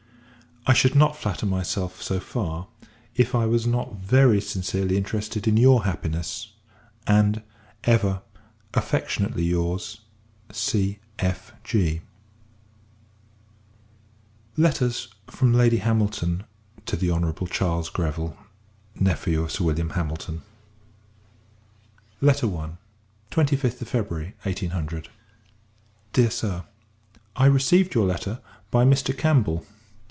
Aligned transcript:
I 0.67 0.73
should 0.73 0.93
not 0.93 1.17
flatter 1.17 1.47
myself 1.47 2.03
so 2.03 2.19
far, 2.19 2.67
if 3.15 3.33
I 3.33 3.47
was 3.47 3.65
not 3.65 3.95
very 3.95 4.39
sincerely 4.39 4.95
interested 4.95 5.47
in 5.47 5.57
your 5.57 5.85
happiness; 5.85 6.53
and, 7.07 7.41
ever, 7.83 8.21
affectionately 8.75 9.43
your's, 9.43 10.01
C.F.G. 10.51 12.01
Letters 14.55 15.07
FROM 15.25 15.51
LADY 15.51 15.77
HAMILTON 15.77 16.43
TO 16.85 16.95
THE 16.95 17.07
HON. 17.09 17.33
CHARLES 17.47 17.89
GREVILLE, 17.89 18.37
Nephew 18.93 19.41
of 19.41 19.51
Sir 19.51 19.63
William 19.63 19.89
Hamilton. 19.89 20.43
Letters 22.21 22.43
OF 22.43 22.49
LADY 22.51 22.59
HAMILTON, 22.59 22.77
&c. 23.57 23.67
I. 23.67 23.69
25th 23.69 23.81
of 23.81 23.87
February, 23.87 24.35
[1800.] 24.43 25.09
DEAR 26.13 26.29
SIR, 26.29 26.65
I 27.35 27.47
received 27.47 27.95
your 27.95 28.05
letter 28.05 28.39
by 28.69 28.85
Mr. 28.85 29.17
Campbell. 29.17 29.65